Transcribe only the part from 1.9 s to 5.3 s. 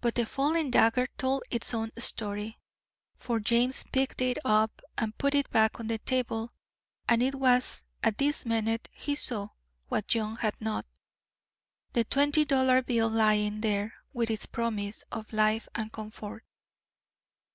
story, for James picked it up and